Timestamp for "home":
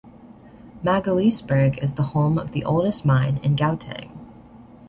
2.01-2.39